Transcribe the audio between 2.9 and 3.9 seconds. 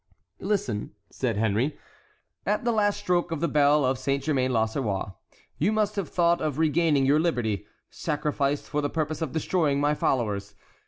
stroke of the bell